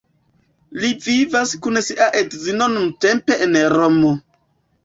Li 0.85 0.89
vivas 1.07 1.53
kun 1.67 1.77
sia 1.89 2.07
edzino 2.21 2.71
nuntempe 2.79 3.39
en 3.49 3.57
Romo. 3.79 4.19